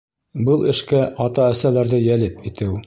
[0.47, 2.75] Был эшкә ата-әсәләрҙе йәлеп итеү.